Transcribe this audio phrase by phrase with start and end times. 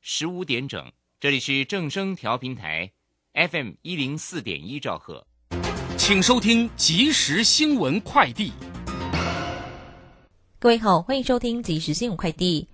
[0.00, 2.90] 十五点整，这里是正声调频台
[3.34, 5.26] ，FM 一零四点一兆赫，
[5.96, 8.52] 请收听即时新闻快递。
[10.60, 12.68] 各位好，欢迎收听即时新闻快递。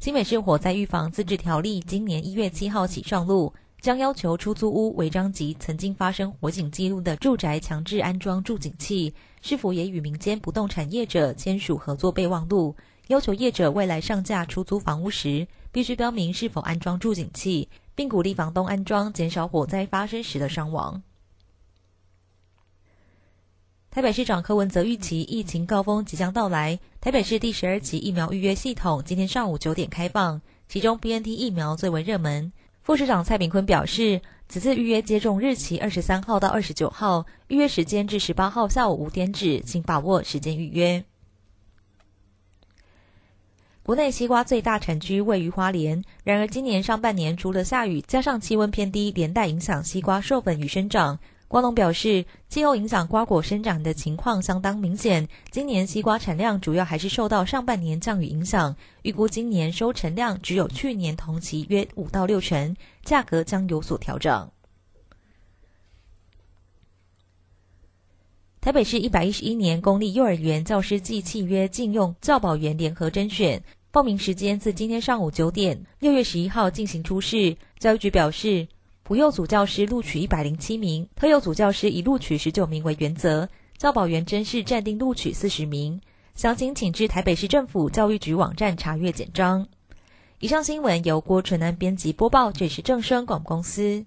[0.00, 12.74] 新北市火灾预防自治条例今年一月七号起上路，将要求出租屋违章及曾经发生火警记录的住宅强制安装助警器，是否也与民间不动产业者签署合作备忘录？
[13.08, 21.02] 要求业者未来上架出租房屋时，必须标明是否安装助警器，并鼓励房东安装，减少火灾发生时的伤亡。
[23.90, 32.52] 台北市长柯文哲预期疫情高峰即将到来，台北市第十二期疫苗预约系统今天上午九点开放，其中 BNT 疫苗最为热门。
[32.82, 41.04] 副市长蔡炳坤表示，此次预约接种日期二十三号到二十九号，预约时间至十八号下午五点止，请把握时间预约。
[43.84, 51.18] 国内西瓜最大产区位于花莲，然而今年上半年除了下雨，加上气温偏低，连带影响西瓜授粉与生长。
[51.48, 55.28] 瓜农表示，气候影响瓜果生长的情况相当明显。
[55.50, 64.48] 今年西瓜产量主要还是受到上半年降雨影响，预估今年收成量只有去年同期约五到六成，价格将有所调整。
[68.62, 73.60] 台北市一百一十一年公立幼儿园教师暨契约禁用教保员联合甄选
[73.92, 77.58] 报名时间自今天上午九点，六月十一号进行初试。
[77.78, 78.66] 教育局表示，
[79.02, 86.00] 普幼组教师录取一百零七名，特幼组教师以录取十九名为原则，教保员甄试暂定录取四十名。
[86.34, 89.68] 详情请至台北市政府教育局网站查阅简章。
[90.38, 94.06] 以上新闻由郭纯南编辑播报，这是正声广播公司。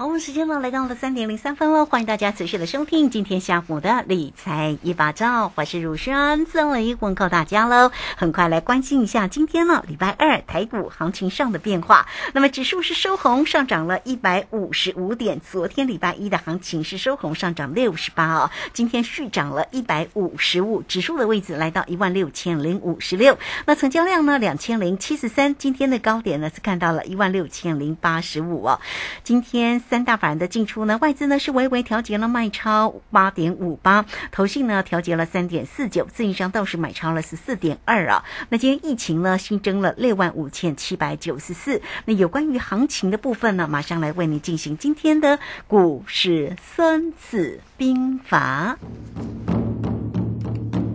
[0.00, 7.92] 好，我们时间呢来到了三点零三分了，欢迎大家持续的收听今天下午的理财一把照，我是乳轩，曾雷问候大家喽。
[8.16, 12.06] 很快来关心一下今天呢礼拜二台股行情上的变化。
[12.32, 15.38] 那么指数是收红，上涨了一百五十五点。
[15.38, 23.36] 昨天礼拜一的行情是收红，上涨六十八哦，今天续涨了一百五十五，指数的位置来到一万六千零五十六。
[23.66, 28.80] 那成交量呢两千零七十三，今天的高点呢是看到了一万六千零八十五哦。
[29.22, 29.78] 今天。
[29.90, 38.24] 三大法人的进出呢，外资呢是微微调节了卖超八点五八，投信呢调节了三点四九，自营商倒是买超了十四点二啊。
[38.50, 41.82] 那今天疫情呢新增了六万五千七百九十四。
[42.04, 48.78] 那有关于行情的部分呢，马上来为你进行今天的股市孙子兵法。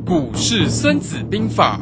[0.06, 1.82] 股市孙子兵法。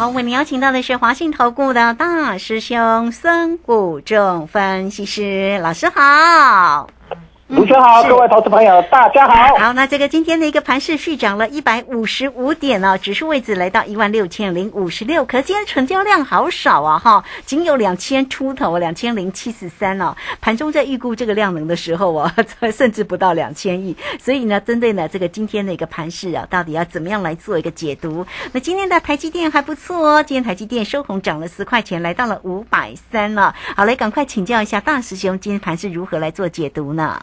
[0.00, 6.88] 好，为您邀请到的是华信投顾的大师兄孙谷仲分析师，老师好。
[7.50, 9.56] 卢轩好，各位投资朋友，大家好。
[9.56, 20.14] 好，那这个今天的一个盘势续涨了一百五十五点哦，指数位置来到一万六千零五十六，可今天成交量好少啊哈，仅有两千出头，两千零七十三哦。
[20.40, 22.32] 盘中在预估这个量能的时候哦，
[22.72, 28.24] 甚至不到两千亿，所以呢，针对呢这个今天的一个盘势啊，到底要怎么样来做一个解读？
[28.52, 33.52] 那今天的台积电还不错哦，今天台积电收红涨了十块钱，来到了五百三了。
[33.74, 37.20] 好嘞，赶快请教一下大师兄，今天盘是如何来做解读呢？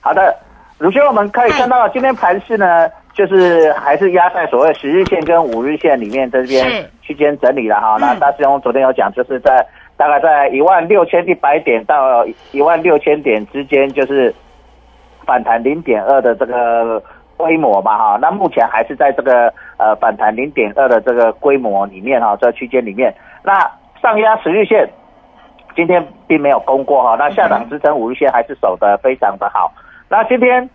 [0.00, 0.34] 好的，
[0.78, 6.66] 卢轩，我们可以看到今天盘市呢，就是还是压在所谓十日线跟五日线里面这边
[7.02, 7.98] 区间整理了哈。
[8.00, 9.66] 那嗯大师兄昨天有讲，就是在
[9.98, 14.34] 大概在一万六千一百点到一万六千点之间，就是
[15.26, 17.02] 反弹零点二的这个
[17.36, 18.18] 规模嘛哈。
[18.22, 23.14] 那目前还是在这个呃反弹零点二的这个规模里面哈，这区间里面。
[23.42, 23.70] 那
[24.00, 24.88] 上压十日线
[25.76, 29.70] 今天并没有攻过哈，那下档支撑五日线还是守得非常的好。
[30.10, 30.68] 那今天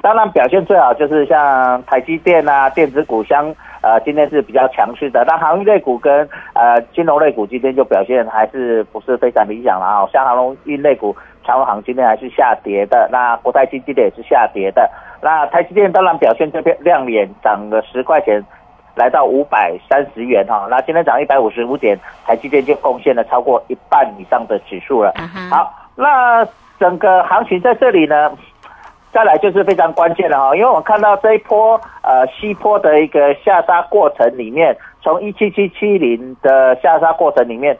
[0.00, 3.52] 当然表现最好就是像台积电啊，电子股相
[3.82, 5.24] 呃今天是比较强势的。
[5.26, 10.06] 那航运类股跟呃金融类股今天就表现还是不是非常理想了啊。
[10.12, 11.14] 像航运类股，
[11.44, 14.88] 长荣航今天还是下跌的，那国泰金今天也是下跌的。
[15.20, 18.42] 那台积电当然表现这边亮眼，涨了十块钱。
[18.94, 25.12] 来到五百三十元哈，那今天涨一百五十五点，台积电就贡献了超过一半以上的指数了。
[25.50, 26.42] 好，那
[26.78, 28.30] 整个行情在这里呢，
[29.12, 37.76] 再来就是非常关键了哈，因为我看到这一波呃西坡的一个下杀过程里面，从一七七七零的下杀过程里面，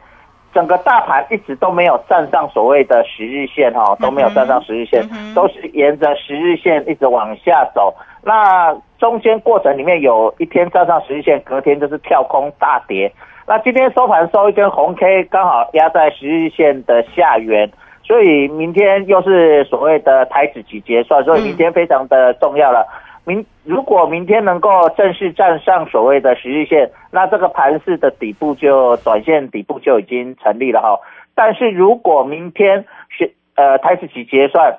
[0.53, 7.93] 整个大盘一直都没有站上所谓的十日线哈，都没有站上十日线，嗯都是沿着十日线一直往下走。
[8.23, 13.11] 那中间过程里面有一天站上十日线，隔天就是跳空大跌。
[13.45, 17.71] 那今天收盘收一根红 K，刚好压在十日线的下缘，
[18.07, 22.87] 所以明天又是所谓的台指期结算，所以明天非常的重要了。
[23.25, 30.97] 明如果明天能够正式站上所谓的十日线，那这个盘势的底部就短线底部就已经成立了哈。
[31.35, 34.77] 但是如果明天是呃台指期结算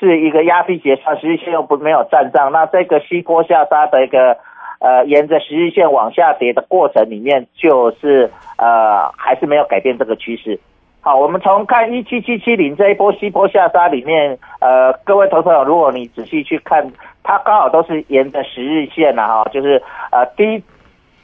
[0.00, 4.38] 是一个压低结算，十日线又不没有站上，那这个西坡下杀的一个
[4.80, 10.58] 呃沿着十日线往下跌的过程里面，就是呃还是没有改变这个趋势。
[11.04, 16.82] 好，我们从看一七七七零这一波西坡下杀里面，呃，各位投资朋友，如果你仔细去看，
[17.22, 20.64] 它刚好都是沿着十日线呐、哈，就是呃低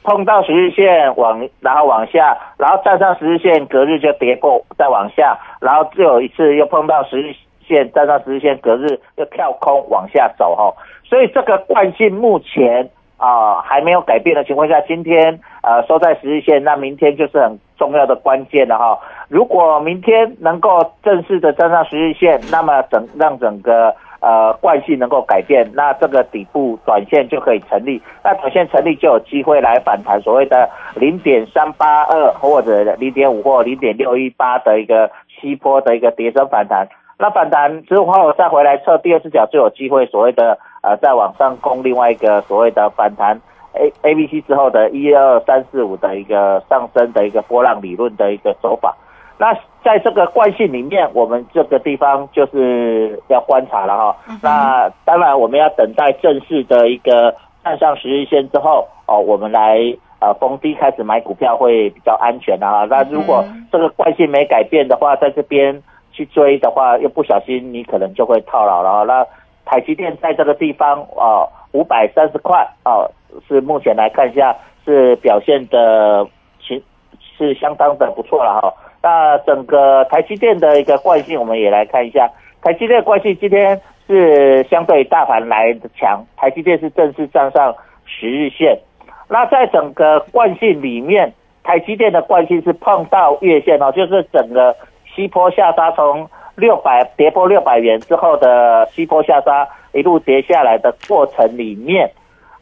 [0.03, 7.33] 碰到十日线往，然后往下，然后站上十日线，隔日就跌过，再往下，然后就有一次又碰到十日
[7.67, 10.71] 线，站上十日线，隔日又跳空往下走哈，
[11.03, 12.87] 所以这个惯性目前
[13.17, 18.97] 啊、还没有改变的情况下，今天呃收在十日线，那明天就是很重要的关键了哈。
[19.29, 28.01] 如果明天能够正式的站上十日线，那么整让整个呃惯性能够改变，那这个底部短线就可以成立。
[28.23, 35.09] 那短线成立就有机会来反弹所谓的零点三八二或者零点五或零点六一八的一个
[35.39, 36.87] 西坡的一个跌升反弹。
[37.17, 43.39] 那反弹之后再回来测第二只脚就有机会所谓的呃再往上攻另外一个所谓的反弹
[43.73, 48.95] A A B C 之后的一二三四五的一个上升的一个波浪理论的一个手法。
[49.37, 49.53] 那
[49.83, 54.15] 在这个惯性里面，我们这个地方就是要观察了哈。
[54.43, 59.79] 那当然我们要等待正式的一个站上十日线之后哦，我们来
[60.19, 62.85] 呃逢低开始买股票会比较安全的哈。
[62.87, 65.81] 那如果这个惯性没改变的话，在这边
[66.11, 69.03] 去追的话，又不小心你可能就会套牢了哈。
[69.05, 69.25] 那
[69.65, 73.09] 台积电在这个地方哦，五百三十块哦，
[73.47, 74.55] 是目前来看一下
[74.85, 76.27] 是表现的
[76.59, 76.81] 情
[77.37, 78.73] 是相当的不错了哈。
[79.01, 82.29] 那整个台积电的一个惯性，我们也来看一下。
[82.61, 88.77] 台积电惯性今天是相对大盘来的强，台积电是正式站上十日线。
[89.27, 94.75] 那在整个惯性里面，台积电的惯性是碰到月线哦，就是整个
[95.15, 102.09] 西坡下杀从六百跌破六百元之后的西坡下杀一路跌下来的过程里面，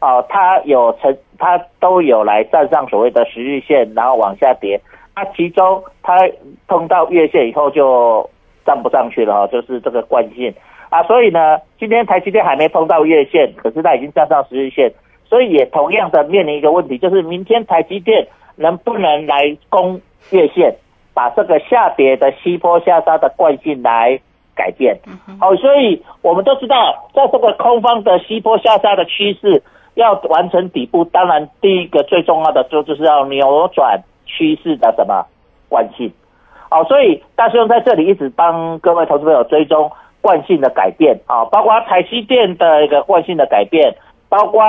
[0.00, 4.80] 哦，它有成它都有来站上所谓的十日线，然后往下跌。
[5.14, 6.28] 那其中它
[6.66, 8.28] 碰到月线以后就
[8.64, 10.54] 站不上去了哈、就是这个惯性
[10.88, 11.02] 啊。
[11.04, 14.92] 所以呢，今天台积电还没碰到月线，可是它已经站上十日线，
[15.26, 20.74] 所以也同样的面临一个问题，就是明天台积电能不能来攻月线，
[21.12, 24.20] 把这个下跌的西坡下杀的惯性来
[24.60, 24.98] 改变。
[25.40, 26.76] 好、所以我们都知道，
[27.14, 29.62] 在这个空方的西坡下杀的趋势
[29.94, 35.24] 要完成底部，当然第一个最重要的就就是要扭转趋势的什么
[35.70, 36.12] 惯性。
[36.70, 39.90] 哦，所以大师兄在这里一直帮各位投资朋友追踪
[40.20, 43.94] 惯性的改变啊，包括台积电的一个惯性的改变，
[44.28, 44.62] 包括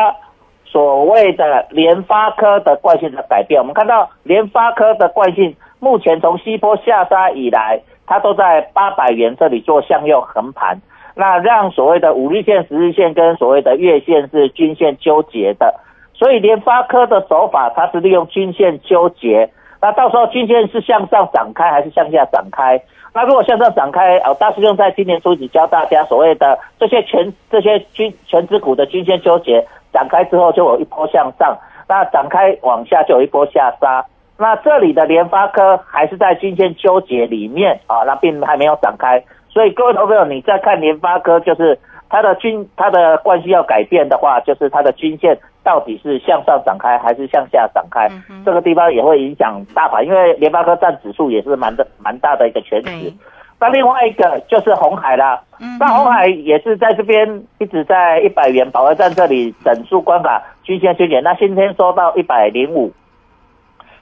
[0.66, 3.60] 所谓的联发科的惯性的改变。
[3.60, 10.82] 我们看到联发科的惯性，目前从西坡下杀以来，它都在八百元这里做向右横盘，
[11.16, 15.74] 那让所谓的五日线、十日线跟所谓的月线是均线纠结的，
[16.14, 19.50] 所以联发科的手法，它是利用均线纠结。
[19.82, 22.80] 那到时候均线是向上展开还是向下展开？
[23.14, 31.56] 那如果向上展开，哦，大师兄在今年初只教大家所谓的这些全这些均全指股的均线纠结展开之后，就有一波向上；
[31.90, 34.06] 那展开往下就有一波下杀。
[34.38, 39.24] 那这里的联发科还是在均线纠结里面啊，那并还没有展开。
[39.50, 41.78] 所以各位投朋友，你再看联发科，就是
[42.10, 45.38] 它的均它的关系要改变的话，就是它的均线。
[45.64, 48.10] 到底是向上展开还是向下展开？
[48.44, 53.14] 这个地方也会影响大盘，因为联发科占指数也是蛮的蛮大的一个权值。
[53.60, 55.40] 那另外一个就是红海啦，
[55.80, 62.92] 那红海也是在这边一直在一百元保卫战这里整数关卡均线区间，那今天收到一百零五，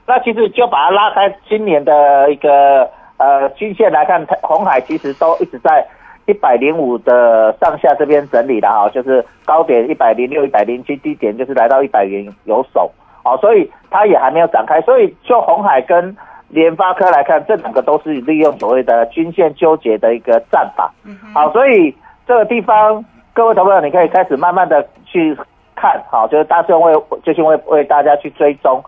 [0.06, 5.86] 那其实就把它拉开今年的一个呃均线来看，红海其实都一直在。
[6.26, 12.88] 一百零五的上下这边整理的哈，就是高点一百零六、一百零七，低点就是来到一百元有手，
[13.24, 14.80] 哦，所以它也还没有展开。
[14.82, 16.16] 所以就红海跟
[16.48, 20.92] 联发科来看，这两个都是利用所谓的均线纠结的一个战法。
[21.34, 21.92] 好，所以
[22.28, 25.36] 这个地方各位投朋友，你可以开始慢慢的去
[25.74, 26.92] 看，好，就是大众会
[27.24, 28.80] 就是会为大家去追踪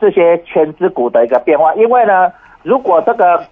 [0.00, 3.44] 这些全资股的一个变化，因为呢，如果这个。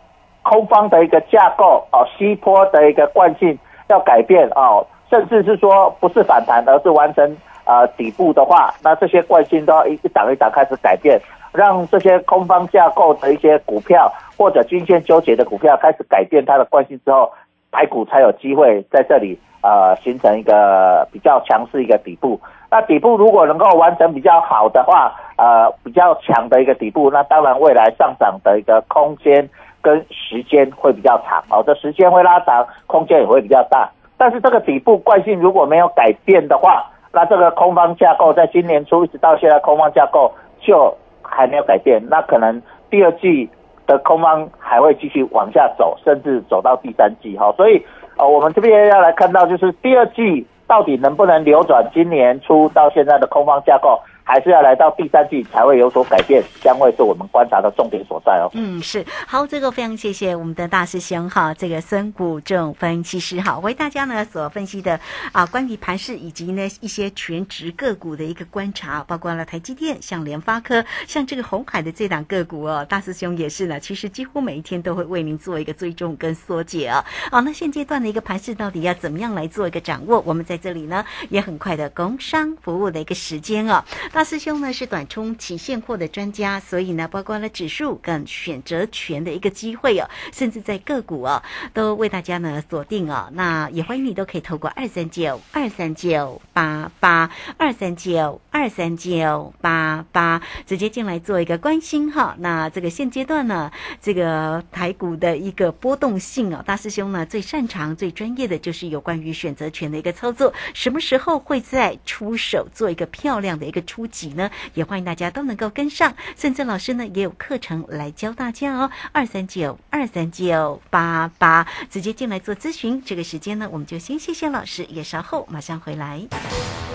[0.47, 3.59] 空方的一个架构哦，西坡的一个惯性
[3.89, 7.35] 要改变哦，甚至是说不是反弹，而是完成
[7.65, 11.19] 呃底部的话，那这些惯性都要一一档一档开始改变，
[11.55, 17.33] 让这些空方架构的一些股票或者均线纠结的股票开始改变它的惯性之后，
[17.73, 22.38] 台股才有机会在这里呃形成一个比较强势一个底部。
[22.71, 29.49] 那底部如果能够完成比较好的话，呃比较强的一个底部，那当然未来上涨的一个空间。
[29.85, 33.87] 跟时间会比较长，哦，的时间会拉长，空间也会比较大。
[34.16, 42.02] 但是这个底部惯性如果没有改变的话，那这个空方架构在今年初一直到现在，空方架构就还没有改变。
[42.09, 43.47] 那可能第二季
[43.87, 47.52] 的空方还会继续往下走，甚至走到第三季，哈。
[47.54, 47.85] 所以，
[48.16, 54.00] 呃，我们这边要来看到，就是第二季到底能不能扭转今年初到现在的空方架构。
[54.25, 58.49] 还是要来到第三季才会有所改变，将会是我们观察的重点所在哦。
[58.54, 64.99] 嗯，是好，这个非常谢谢我们的大师兄哈，这个孙谷正分析师哈，为大家呢所分析的
[65.33, 77.04] 啊，关于盘市以及呢一些全职个股的一个观察，包括了台积电、像联发科、像这个红海的这档个股哦，大师兄也是呢，其实几乎每一天都会为您做一个追踪跟缩解啊。
[77.31, 80.23] 好，那现阶段的一个盘势到底要怎么样来做一个掌握？
[80.25, 83.85] 我们在这里呢也很快的工商服务的一个时间哦。
[84.14, 91.42] 大师兄呢是短冲期现货的专家，所以呢，包括了指数跟选择权的一个机会哦，甚至在个股哦，
[91.73, 93.28] 都为大家呢锁定哦。
[93.33, 102.37] 那也欢迎你都可以透过二三九二三九八八二三九二三九八八直接进来做一个关心哈。
[102.38, 114.04] 那这个现阶段呢，这个台股的一个波动性哦，大师兄呢最擅长、最专业的就是有关于选择权的一个操作，什么时候会在出手做一个漂亮的一个出。
[114.07, 114.51] 几呢？
[114.75, 118.91] 也欢迎大家都能够跟上，甚至老师呢也有课程来教大家哦。
[119.13, 123.03] 二三九二三九八八，直接进来做咨询。
[123.05, 126.23] 这个时间呢，我们就先谢谢老师，也稍后马上回来。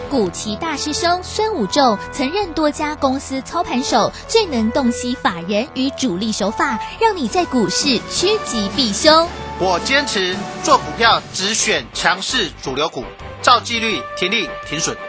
[0.10, 9.28] 古奇大师兄孙武仲曾任多家公司操盘手，最能洞悉法人与主力手法，让你在股市趋吉避凶。
[9.60, 13.04] 我坚持做股票只选强势主流股，
[13.42, 15.09] 照纪律停利停损。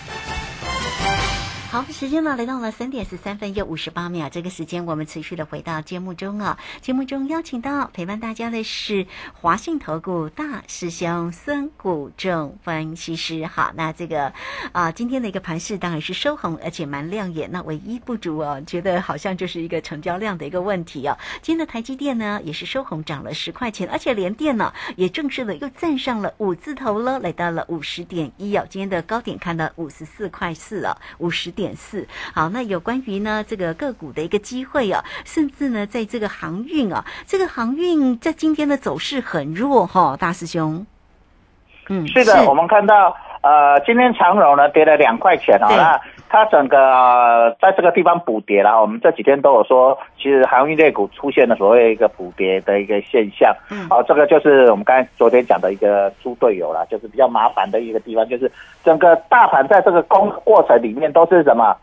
[1.71, 4.27] 好，时间呢来到了三点十三分又五十八秒。
[4.27, 6.59] 这个时间我们持续的回到节目中啊。
[6.81, 13.45] 节目中邀请到陪伴大家的是华信投顾大师兄孙谷正分析师。
[13.45, 14.33] 好，那这个
[14.73, 17.49] 啊，今天的一个盘势当然是收红，而且蛮亮眼。
[17.53, 21.17] 那唯一不足哦，觉得好像就是一个成交量的一个问题哦。
[21.41, 28.67] 今天的台积电呢也是收红，涨了十块钱，而且连电呢也正式的又站上了五字头了，来到了五十点一哦。
[28.69, 31.60] 今天的高点看到五十四块四哦，五十点。
[31.61, 32.07] 点四。
[32.33, 40.85] 好，那有关于呢这个个股的一个机会哦，甚至呢在这个航运啊，这个航运在今天的走势很弱哈、大师兄。
[41.89, 45.99] 嗯，是的，我们看到呃，今天长荣呢跌了两块钱哦，那
[46.31, 48.79] 它整个、呃在这个地方补跌了。
[48.79, 53.53] 我们这几天都有说，其实航运类股出现了所谓一个补跌的一个现象。
[53.69, 58.49] 嗯哦，这个就是我们刚才昨天讲的一个猪队友啦，就是比较麻烦的一个地方，就是
[58.81, 61.75] 整个大盘在这个攻过程里面都是什么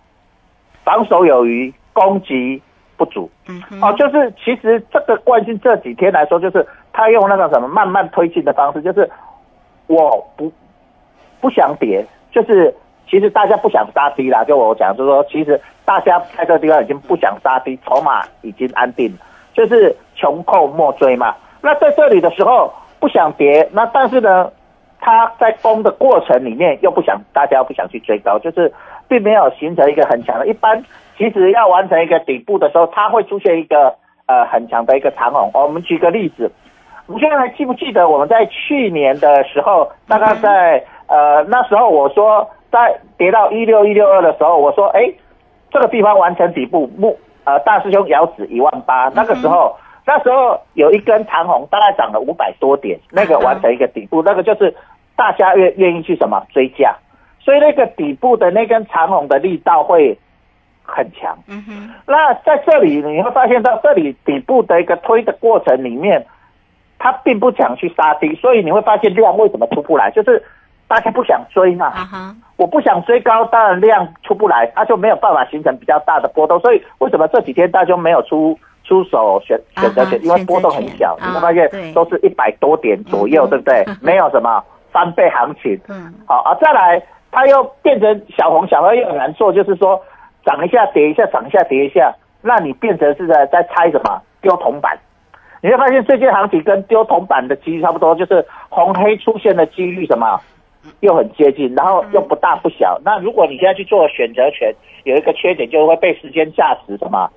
[0.83, 2.63] 防守有余，攻击
[2.97, 3.31] 不足。
[3.49, 9.09] 嗯哼，哦，就是其实这个惯性这几天来说，就是他用那个什么慢慢推进的方式，就是
[9.89, 10.51] 我不
[11.39, 12.03] 不想跌，
[12.33, 12.75] 就是
[13.09, 14.45] 其实大家不想杀低啦。
[14.45, 19.19] 就我讲，就是说，其实大家在这个地方已经不想杀低，筹码已经安定了，
[19.55, 21.35] 就是穷寇莫追嘛。
[21.61, 24.51] 那在这里的时候不想跌，那但是呢，
[25.01, 28.73] 他在攻的过程里面又不想大家又不想去追高，就是
[29.09, 30.47] 并没有形成一个很强的。
[30.47, 30.85] 一般
[31.17, 33.97] 其实要完成一个底部的时候，它会出现一个
[34.27, 35.51] 呃很强的一个长虹。
[35.55, 36.51] 我们举个例子，
[37.07, 45.13] 你现在还记不记得我们在去年的时候，大概在呃那时候我说在跌到一六一六二的时候，我说哎
[45.71, 49.77] 这个地方完成底部，目呃大师兄遥指一万八，那个时候。
[50.11, 54.75] 那时候有一根长红，大概涨了五百多点，那个完成一个底部，那个就是
[55.15, 56.97] 大家愿愿意去什么追加，
[57.39, 60.19] 所以那个底部的那根长红的力道会
[60.83, 61.37] 很强。
[61.47, 66.25] 嗯哼，那在这里你会发现到这里底部的一个推的过程里面，
[66.99, 70.43] 它并不想去杀低，所以你会发现量为什么出不来，就是
[70.89, 71.93] 大家不想追嘛。
[72.57, 76.59] 我不想追高，当然量出不来，它就没有办法形成比较大的波动。
[76.59, 80.19] 所以为什么这几天大家没有出出手选选择权？
[80.19, 83.85] 啊哈因为波动很小，你会发现都是一百多点左右，嗯对不对？
[84.03, 85.79] 没有什么翻倍行情。
[85.89, 90.03] 嗯好啊，再来，它又变成小红小黑又很难做，就是说
[90.45, 94.99] 涨一下跌一下，涨一下跌一下，那你变成是在在猜什么丢铜板。
[95.61, 100.41] 你会发现最近行情跟丢铜板的几率差不多，就是红黑出现的几率什么
[101.01, 103.01] 又很接近，然后又不大不小。
[103.05, 107.31] 那如果你现在去做选择权，有一个缺点就会被时间价值什么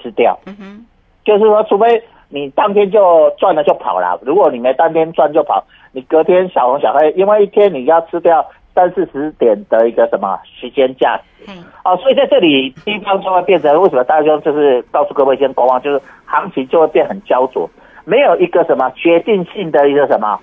[0.00, 0.38] 吃掉。
[0.46, 0.86] 嗯哼，
[1.24, 11.22] 就是说，除非你当天就赚了就跑了，如果你没当天赚就跑，你隔天小红小黑，因为一天你要吃掉三四十点的一个什么时间价值。
[11.48, 14.04] 嗯，哦，所以在这里地方就会变成为什么？
[14.04, 17.68] 大家就是告诉各位先观望，就是行情就会变很焦灼，
[18.04, 20.38] 没有一个什么决定性的一个什么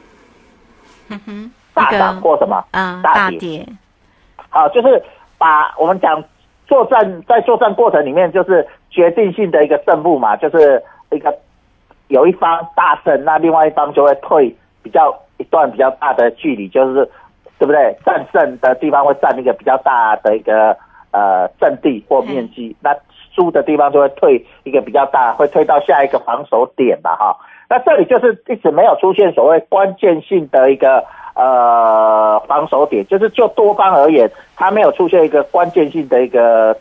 [1.10, 3.38] 嗯哼，大那个涨或什么啊大跌。
[3.38, 3.66] 大跌，
[4.50, 5.04] 好，就是
[5.38, 6.24] 把我们讲
[6.66, 11.34] 作战在作战过程里面，就是决定性的一个胜负嘛，就是一个
[12.08, 17.06] 有一方大胜，那另外一方就会退比较一段比较大的距离，就是
[17.60, 17.96] 对不对？
[18.06, 20.76] 战胜的地方会占一个比较大的一个
[21.12, 22.96] 呃阵地或面积，那
[23.36, 27.38] 输的地方就会退一个比较大，会退到下一个防守点吧，哈。
[27.70, 31.04] 那这里就是一直没有出现所谓关键性的一个
[31.38, 36.76] 呃防守点，就是就多方而言，他没有出现一个关键性的一个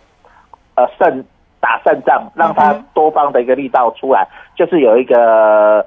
[0.75, 1.23] 呃胜
[1.61, 5.85] 打胜仗，让他多方的一个力道出来，就是有一个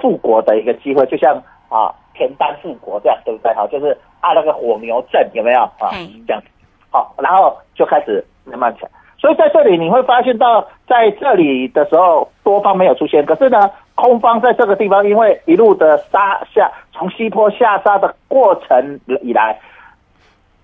[0.00, 1.34] 复国的一个机会，就像
[1.70, 3.54] 啊田单复国这样，对不对？
[3.54, 6.06] 好，就是按那个火牛阵有没有啊嘿？
[6.26, 6.42] 这样，
[6.90, 8.90] 好，然后就开始慢慢起来。
[9.18, 19.58] 所以在这里你会发现到，在这里的时候多方没有出现，可是呢，空方在这个地方因为一路的杀下，从西坡下杀的过程以来，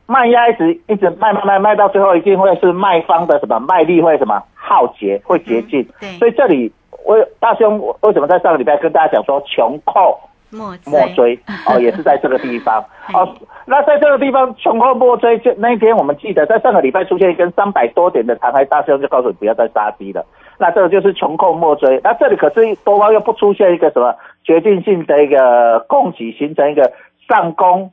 [0.06, 5.82] 卖压一直一直卖卖卖卖到最后，一定会是卖方的什么卖力会什么耗竭，会竭尽。
[5.98, 6.70] 对所以这里
[7.04, 13.26] 我大兄为什么在上个礼拜跟大家讲说穷寇莫莫追哦，也是在这个地方 哦。
[13.64, 20.22] 那在这个地方穷寇莫追，就那一天我们记得在上个礼拜出现一根三百多点的长黑大兄，就告诉你不要再杀低了。
[20.62, 22.00] 那这个就是穷寇莫追。
[22.04, 26.92] 那这里可是多方又不出现一个什么决定性的一个供给，形成一个
[27.28, 27.90] 上攻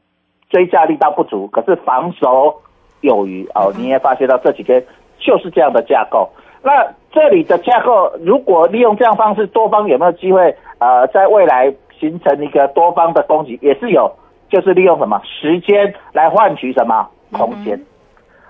[0.52, 2.62] 追价力道不足，可是防守
[3.02, 3.74] 有余哦。
[3.76, 4.86] 你也发现到这几天
[5.18, 6.30] 就是这样的架构。
[6.62, 10.56] 那这里的架构，如果利用这样方式，多方有没有机会？
[10.78, 14.14] 呃，在未来形成一个多方的攻击，也是有，
[14.48, 17.80] 就是利用什么时间来换取什么空间。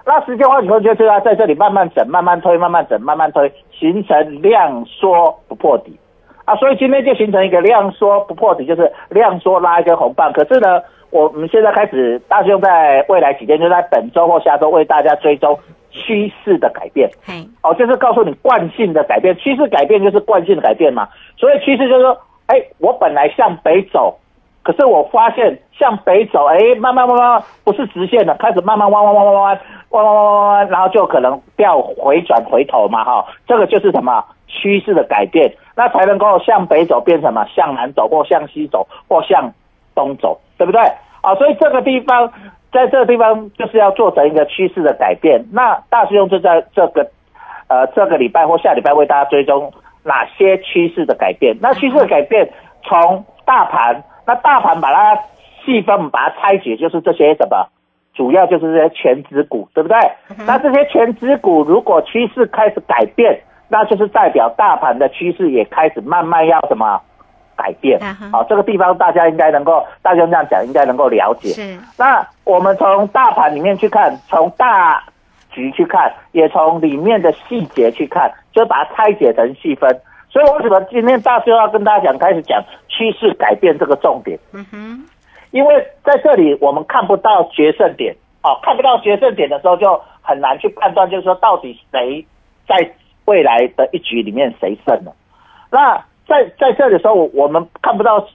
[0.06, 5.98] 那时间换取空间，就是要在这里慢慢整、慢慢推、慢慢整、慢慢推，形成量缩不破底
[6.46, 6.56] 啊。
[6.58, 10.34] 所以今天就形成一个量缩不破底，就是量缩拉一根红棒。
[10.34, 15.58] 可是呢，我们现在开始，大兄在未来几天，就在本周或下周为大家追踪
[15.90, 17.10] 趋势的改变。
[17.26, 21.08] 嘿，哦，就是告诉你惯性的改变，趋势改变就是惯性的改变嘛。
[21.38, 24.18] 所以趋势就是说，哎，我本来向北走，
[24.64, 39.52] 可是我发现向北走，哎，慢慢慢慢不是直线的，开始慢慢弯弯弯弯弯弯，弯弯弯弯弯，然后就可能掉回转回头嘛哈，这个就是什么趋势的改变，那才能够向北走变什么向南走或向西走或向
[39.96, 40.82] 东走，对不对？
[41.22, 42.32] 啊，所以这个地方
[42.72, 45.44] 在这个地方就是要做成一个趋势的改变。
[45.52, 47.10] 那大师兄就在这个
[47.68, 49.72] 呃这个礼拜或下礼拜为大家追踪
[50.04, 51.58] 哪些趋势的改变。
[51.62, 52.50] 那趋势的改变
[52.84, 55.20] 从大盘，那大盘把它
[55.66, 57.68] 细分把它拆解，就是这些什么，
[58.14, 59.98] 主要就是这些全指股，对不对？
[60.46, 67.02] 那这些全指股如果趋势开始改变，那就是代表大盘的趋势也开始慢慢要什么
[67.56, 68.00] 改变。
[68.32, 71.50] 好，这个地方大家应该能够，大家这样讲应该能够了解。
[71.50, 75.04] 是那我们从大盘里面去看，从大
[75.50, 79.90] 局去看，也从里面的细节去看，就把它拆解成细分。
[80.30, 84.38] 所以为什么今天大师要跟大家讲，开始讲趋势改变这个重点？
[84.54, 85.06] 嗯哼，
[85.52, 92.26] 因为在这里我们看不到决胜点哦，看不到决胜点的时候，就很难去判断，就是说到底谁
[92.68, 92.92] 在
[93.26, 95.16] 未来的一局里面谁胜了。
[95.72, 98.28] 那在在这里的时候，我们看不到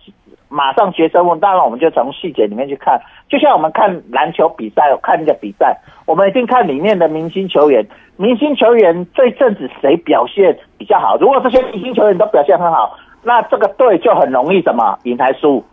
[0.54, 7.84] 马上学生问，当然我们就从细节里面去看，就像我们看篮球比赛，看一个比赛，我们一定看里面的明星球员，
[8.16, 11.16] 明星球员这一阵子谁表现比较好？
[11.16, 15.64] 如果这些明星球员都表现很好，那这个队就很容易什么赢还输？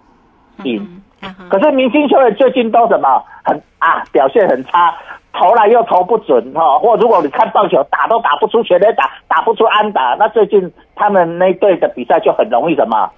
[0.64, 1.02] 赢。
[1.50, 4.96] 可是明星球员最近都什么很啊表现很差，
[5.32, 13.12] 投来又投不准哈、或如果你看棒球打都打不出全垒打，打不出安打，那最近他们那队的比赛就很容易什么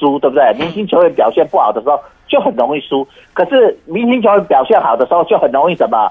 [0.00, 0.52] 输，对不对？
[0.58, 6.10] 明星球员表现不好的时候就很容易输，可是明星球员表现好的时候就很容易什么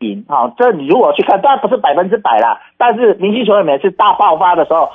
[0.00, 4.90] 赢哈、这你如果去看，当然不是百分之百啦，但是明星球员每次大爆发的时候，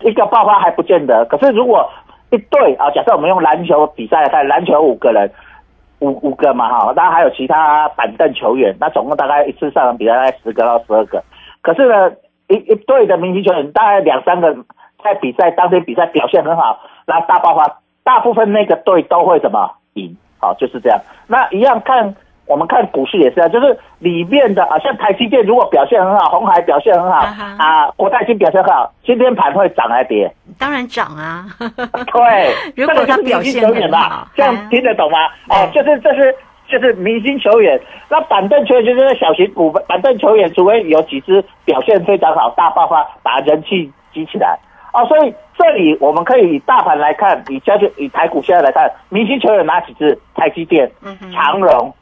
[0.00, 1.24] 一个爆发还不见得。
[1.26, 1.88] 可是如果
[2.30, 5.30] 一队啊，假设我们用篮球比赛来看，篮球五个人，
[6.00, 11.22] 五五个嘛哈，当然还有其他板凳球员，那总共大概一次上场比赛大概十个到十二个。
[11.62, 12.10] 可是呢，
[12.48, 14.54] 一一队的明星球员大概两三个
[15.04, 20.16] 在比赛当天比赛表现很好，那大爆发，大部分那个队都会怎么赢？
[20.40, 20.98] 好，就是这样。
[21.28, 22.16] 那一样看。
[22.46, 30.30] 我们看股市也是啊，就是里面的啊，像台积电如果表现很好，红海表现很好啊国泰金表现很好，今天盘会涨还跌？
[30.58, 31.46] 当然涨啊，
[32.12, 35.18] 对，如果这个是他表现很好吧，这样啊听得懂吗？
[35.48, 36.36] 哦，对就是这是
[36.68, 44.58] 就是明星球员，那板凳球员就是那小型股板凳球员，除非有几支表现非常好，大爆发，把人气激起来。
[44.94, 50.16] 哦，所以这里我们可以以大盘来看，以加权以台股现在来看，明星球员哪几支？
[50.34, 50.90] 台积电、
[51.32, 51.92] 长荣、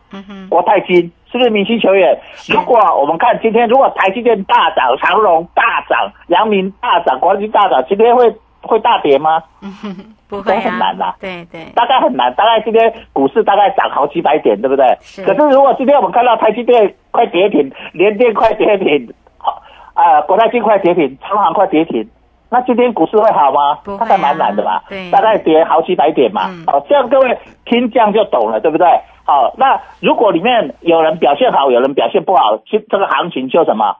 [0.48, 2.18] 国泰金是不是明星球员？
[2.48, 9.42] 如果我们看今天，如果台积电大涨，长荣大涨，阳明大涨，国泰金大涨，今天会会大跌吗？
[9.62, 14.87] 嗯哼，不会都很难啊啦，对对，大概很难，大概今天股市大概涨好几百点，对不对？
[15.00, 19.62] 是可是如果今天我们看到台积电快跌停，联电快跌停，好，
[19.94, 22.09] 呃，国泰金快跌停，长航快跌停，
[22.53, 23.75] 那今天股市会好吗？
[23.83, 24.85] 不会啊大概蛮难的吧？
[24.91, 26.43] 对大概跌好几百点嘛。
[26.51, 28.87] 嗯好，这样各位听这样就懂了，对不对？
[29.25, 33.97] 好，那如果里面有人表现好，有人表现不好，其这个行情就什么？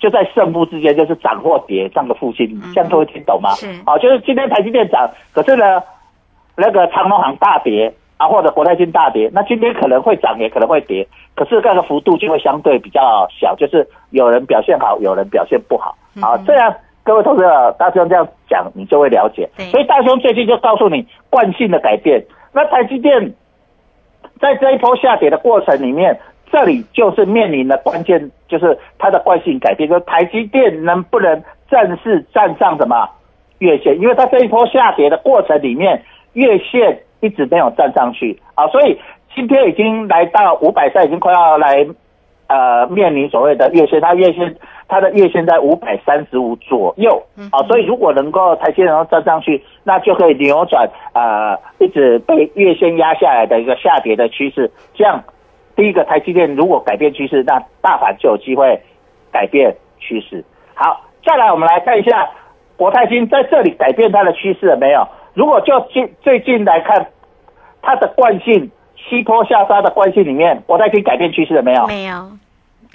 [0.00, 3.50] 就在胜负之间，就是涨或跌这样的附近，这样各位听懂吗？
[3.62, 5.80] 嗯是好，就是今天台积电涨，可是呢，
[6.56, 15.96] 那个长隆行大跌啊，或者国泰金大跌，那今天可能会涨，也可能会跌，可是那个幅度就会相对比较小，就是有人表现好，有人表现不好。
[16.20, 16.74] 好，嗯这样
[17.08, 17.42] 各位同学，
[17.78, 19.48] 大兄这样讲，你就会了解。
[19.70, 22.22] 所以大兄最近就告诉你惯性的改变。
[22.52, 23.32] 那台积电
[24.38, 26.20] 在这一波下跌的过程里面，
[26.52, 33.08] 这里就是面临的关键，就是它的惯性改变，就是台积电能不能正式站上什么
[33.60, 33.98] 月线？
[33.98, 36.02] 因为它这一波下跌的过程里面，
[36.34, 39.00] 月线一直没有站上去啊，所以
[39.34, 41.86] 今天已经来到五百三，已经快要来
[42.48, 44.56] 呃面临所谓的月线，它月线
[44.88, 54.70] 它的月线在五百三十五左右啊，所以如果能够台积电能够站上去，那就可以扭转呃一直被月线压下来的一个下跌的趋势。
[54.94, 55.22] 这样，
[55.76, 58.80] 第一个台积电如果改变趋势，那大盘就有机会
[59.30, 60.44] 改变趋势。
[60.74, 62.30] 好，再来我们来看一下
[62.76, 65.06] 国泰金在这里改变它的趋势了没有？
[65.34, 67.08] 如果就近最近来看，
[67.82, 68.70] 它的惯性
[69.08, 71.86] 西坡下杀的关系里面，国泰金改变趋势了没有？
[71.86, 72.30] 没有，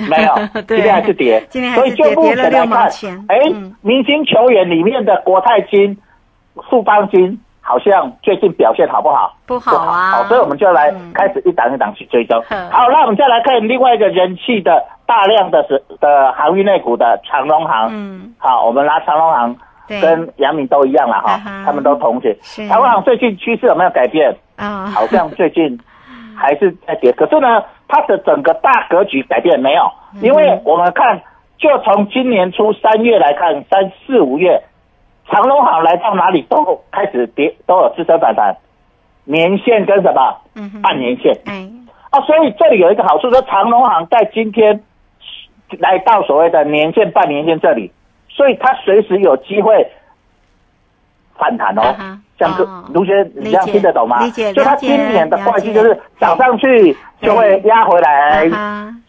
[0.09, 0.35] 没有，
[0.67, 0.77] 对。
[0.77, 5.97] 今天还是跌，今天还所以就目前来看钱，哎嗯，明星球员里面的国泰金、
[6.69, 9.35] 富邦金好像最近表现好不好？
[9.45, 10.11] 不好啊。
[10.11, 12.39] 好，所以我们就来嗯开始一档一档去追踪。
[12.49, 17.89] 呵好，那我们再来看另外一个人气的大量的是的航运类股的长隆行。
[17.91, 19.55] 嗯，好，我们拿长隆行
[20.01, 22.35] 跟杨敏都一样了哈他们都同学。
[22.41, 22.67] 是。
[22.67, 24.35] 长隆行最近趋势有没有改变？
[24.55, 25.77] 啊，好像最近
[26.35, 27.11] 还是在跌。
[27.13, 29.91] 可是呢，它的整个大格局改变没有？
[30.21, 31.21] 因为我们看，
[31.57, 34.61] 就从今年初三月来看，三四五月，
[35.29, 38.55] 长隆行来到哪里都开始跌，都有支撑反弹，
[39.25, 41.67] 年线跟什么嗯，半年线哎，
[42.11, 44.83] 啊，所以这里有一个好处，说长隆行在今天
[45.79, 47.91] 来到所谓的年线、半年线这里，
[48.29, 49.91] 所以它随时有机会
[51.35, 51.81] 反弹哦。
[52.43, 54.19] 像个哦卢学，你这样听得懂吗？
[54.53, 58.49] 就它今年的惯性就是涨上去就会压回来，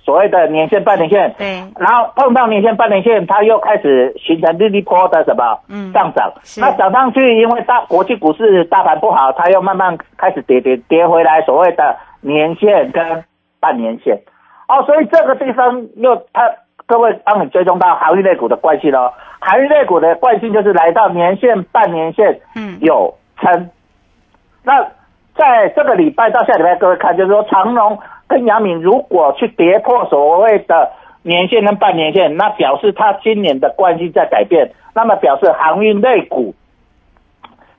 [0.04, 6.32] 所谓的年线、半年线，对，然后碰到年线、半年线，它又开始形成日历波的什么嗯上涨。
[6.44, 13.24] 是那涨上去，因为大国际股市大盘不好，它又慢慢开始跌跌跌回来，所谓的年线跟
[13.60, 14.20] 半年线。
[14.68, 16.50] 哦，所以这个地方又它
[16.86, 19.10] 各位帮你追踪到航运类股的惯性喽。
[19.40, 23.70] 航运类股的惯性就是来到年线、半年线嗯，有撑。
[24.62, 24.82] 那
[25.36, 30.92] 在这个礼拜到下礼拜，各位看，就是说长隆跟杨敏如果去跌破所谓的
[31.22, 36.54] 年线跟半年线，那表示它今年的惯性在改变，那么表示航运类股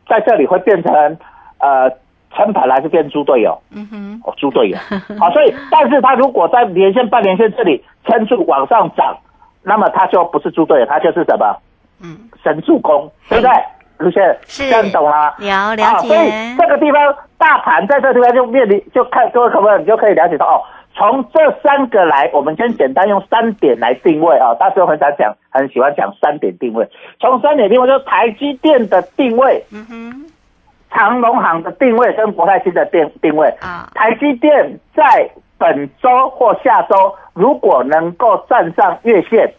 [0.08, 1.18] 在这里会变成
[1.60, 1.90] 呃
[2.36, 3.58] 撑盘还是变猪队友？
[3.72, 4.78] 嗯哼，哦，猪队友。
[5.20, 9.18] 好，所以但是它如果在年线、半年线这里撑住往上涨，
[9.64, 11.58] 那么它就不是猪队友，它就是什么
[12.04, 13.52] 嗯，神助攻，对不对？
[13.98, 15.34] 卢先是这样懂了吗？
[15.40, 20.62] 了解啊，所以解，这个地方大盘在这个地方就面临，就看各位可不可以，你就可以了解到哦。
[20.98, 26.88] 从这三个来，我们先简单用三点来定位啊、大师很想讲，很喜欢讲三点定位。
[27.20, 30.26] 从三点定位，就是台积电的定位、嗯哼，
[30.92, 33.50] 长隆行的定位跟国泰金的定定位。
[33.60, 39.54] 啊，台积电在本周或下周如果能够站上月线，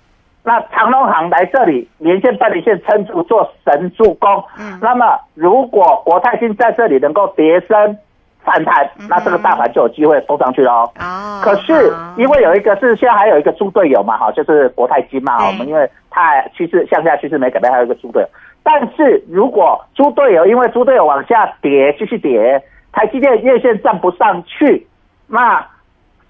[0.47, 4.45] 那长隆行来这里连线、半年线撑住做神助攻。
[4.61, 7.99] 嗯那么如果国泰金在这里能够跌升
[8.45, 10.91] 反弹，那这个大盘就有机会冲上去了哦。
[11.01, 18.29] 哦，可是因为有一个是现在还有一个猪队友嘛，哈，就是国泰金嘛，我们因为它趋势向下趋势没改变，还有一个猪队友。
[18.63, 24.87] 但是如果猪队友因为猪队友往下跌，继续跌，台积电月线站不上去，
[25.27, 25.67] 那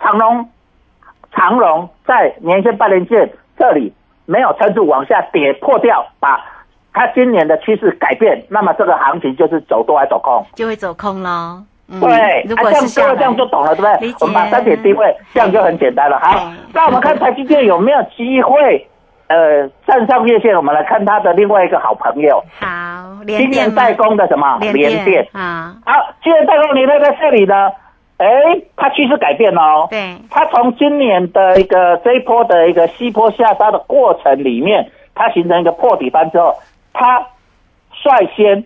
[0.01, 0.49] 长隆
[1.35, 3.93] 长隆在年线、半年线这里
[4.27, 6.45] 没有撑住，往下跌破掉，把
[6.93, 10.45] 它今年的趋势改变，那么这个行情就是走多还走空。
[10.55, 11.63] 就会走空喽。
[11.89, 14.15] 嗯对，如啊果是下来这样这样就懂了，对不对？
[14.21, 16.19] 我们把三点定位，这样就很简单了。
[16.19, 18.85] 好，那我们看台积电有没有机会，
[19.29, 20.57] 呃，站上月线？
[20.57, 22.67] 我们来看它的另外一个好朋友，好，
[23.25, 25.25] 今年代工的什么联联电。
[25.31, 25.93] 啊，好，
[26.25, 27.71] 今年代工联电在这里呢，
[28.19, 28.27] 哎，
[28.77, 29.87] 它趋势改变哦。
[29.91, 36.55] 对，它从今年的一个这一波的一个西坡下杀的过程里面，它形成一个破底翻之后，
[36.93, 37.21] 它
[37.93, 38.65] 率先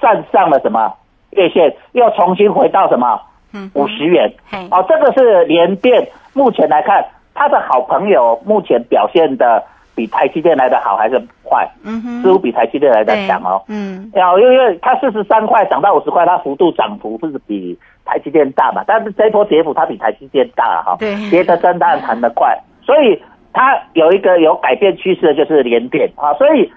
[0.00, 0.94] 站上了什么？
[1.30, 3.20] 月线，又重新回到什么？
[3.54, 4.32] 嗯，五十元。
[4.50, 13.62] 嘿，哦，这个是连电，目前来看，它的好朋友目前表现的比台积电来的好还是坏，嗯哼，似乎比台积电来的对强哦。
[13.68, 26.72] 嗯，要因为它四十三块涨到五十块，它幅度涨幅是比台积电大嘛，但是这一波跌幅它比台积电大哈、对跌的真，当然弹得快，所以它有一个有改变趋势的就是联电啊，所以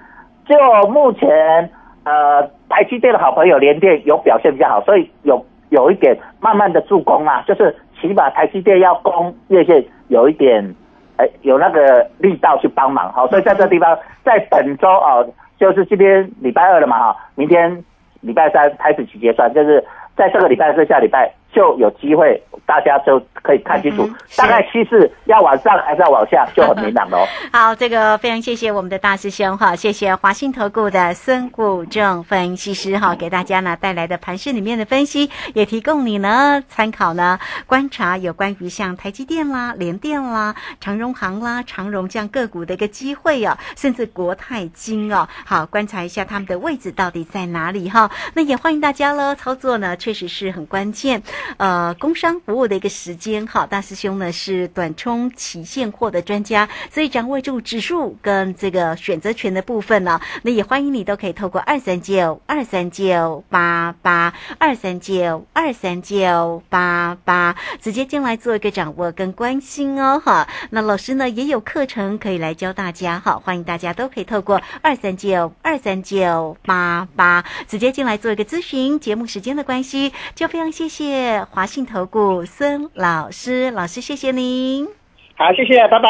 [0.45, 0.55] 就
[0.89, 1.69] 目前
[2.03, 10.75] 呃台积电的好朋友联电有表现比较好，所以有有一点慢慢的助攻啊，就是起码台积电要攻月线有一点。
[11.17, 17.83] 哎，有那个力道去帮忙，好，所以在这地方，在本周哦，就是今天礼拜二了嘛，哈，明天
[18.21, 19.83] 礼拜三开始起结算，就是
[20.15, 27.25] 在这个礼拜四下礼拜就有机会，大家就可以看清楚大概趋势要往上还是要往下，就很明朗了哦。
[27.53, 48.11] 好，这个非常谢谢我们的大师兄哈，谢谢华信投顾的孙谷正分析师哈，给大家呢带来的盘市里面的分析，也提供你呢参考呢观察有关于像台积电啦、联电啦、长荣行啦、长荣这样个股的一个机会哦，甚至国泰金哦，好观察一下他们的位置到底在哪里哈。
[48.33, 51.21] 那也欢迎大家喽，操作呢确实是很关键，
[51.57, 70.47] 呃，工商服务的一个时间哈，大师兄呢是短冲期现货的专家，所以掌握住指数跟这个选择权的部分呢，那也欢迎你都可以透过二三九二三九八八二三九二三九八八直接进来做一个掌握跟关心哦哈。
[70.69, 78.99] 那老师呢也有课程可以来教大家哈，欢迎大家都可以透过二三九二三九八八直接进来做一个咨询。
[78.99, 84.87] 节目时间的关系，就非常谢谢华信投顾孙老师，老师谢谢您。
[85.35, 86.07] 好，谢谢，拜拜。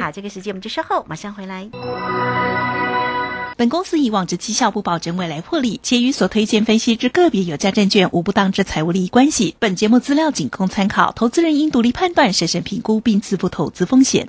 [0.00, 1.68] 好，这个时间我们就稍后马上回来。
[3.56, 9.56] 本公司以往之绩效不保证未来获利，且与所推荐分析之个别有价证券无不当之财务利益关系。
[9.58, 14.28] 本节目资料仅供参考，投资人应独立判断、审慎评估并自负投资风险。